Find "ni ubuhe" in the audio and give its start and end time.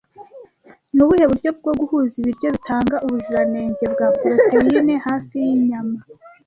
0.93-1.23